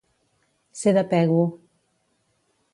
Ser 0.79 0.93
de 0.97 1.05
Pego. 1.11 1.45